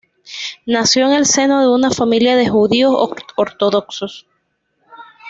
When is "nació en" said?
0.65-1.11